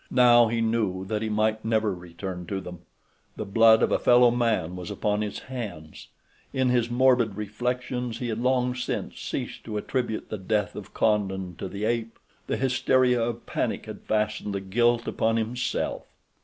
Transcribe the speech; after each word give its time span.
Now 0.09 0.47
he 0.47 0.61
knew 0.61 1.05
that 1.05 1.21
he 1.21 1.29
might 1.29 1.63
never 1.63 1.93
return 1.93 2.47
to 2.47 2.59
them. 2.59 2.79
The 3.35 3.45
blood 3.45 3.83
of 3.83 3.91
a 3.91 3.99
fellow 3.99 4.31
man 4.31 4.75
was 4.75 4.89
upon 4.89 5.21
his 5.21 5.37
hands—in 5.41 6.69
his 6.69 6.89
morbid 6.89 7.35
reflections 7.37 8.17
he 8.17 8.29
had 8.29 8.39
long 8.39 8.73
since 8.73 9.19
ceased 9.21 9.63
to 9.65 9.77
attribute 9.77 10.29
the 10.29 10.39
death 10.39 10.75
of 10.75 10.95
Condon 10.95 11.55
to 11.57 11.67
the 11.67 11.85
ape. 11.85 12.17
The 12.47 12.57
hysteria 12.57 13.21
of 13.21 13.45
panic 13.45 13.85
had 13.85 14.01
fastened 14.01 14.55
the 14.55 14.59
guilt 14.59 15.07
upon 15.07 15.37
himself. 15.37 16.07